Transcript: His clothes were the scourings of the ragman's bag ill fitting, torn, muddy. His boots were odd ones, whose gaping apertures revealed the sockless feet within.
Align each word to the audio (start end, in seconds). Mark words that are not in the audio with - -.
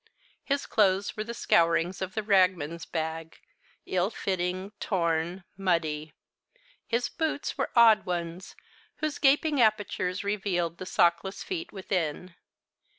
His 0.43 0.65
clothes 0.65 1.15
were 1.15 1.23
the 1.23 1.35
scourings 1.35 2.01
of 2.01 2.15
the 2.15 2.23
ragman's 2.23 2.85
bag 2.87 3.37
ill 3.85 4.09
fitting, 4.09 4.71
torn, 4.79 5.43
muddy. 5.55 6.13
His 6.87 7.07
boots 7.07 7.55
were 7.55 7.69
odd 7.75 8.07
ones, 8.07 8.55
whose 8.95 9.19
gaping 9.19 9.61
apertures 9.61 10.23
revealed 10.23 10.79
the 10.79 10.87
sockless 10.87 11.43
feet 11.43 11.71
within. 11.71 12.33